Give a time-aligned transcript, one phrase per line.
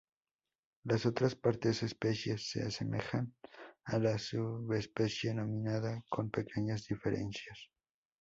[0.83, 3.35] Las otras tres especies se asemejan
[3.83, 7.69] a la subespecie nominada con pequeñas diferencias.